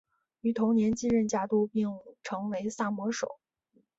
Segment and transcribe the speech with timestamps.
[0.41, 1.87] 于同年继任家督并
[2.23, 3.37] 成为萨摩守。